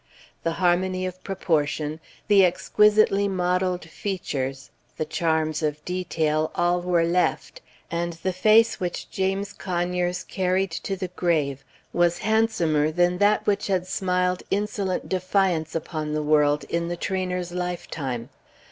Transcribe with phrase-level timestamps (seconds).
[0.41, 7.61] The harmony of proportion, the exquisitely modelled features, the charms of detail, all were left,
[7.91, 13.67] and the face which James Conyers carried to the grave was handsomer than that which
[13.67, 18.29] had smiled insolent defiance upon the world in the trainer's lifetime.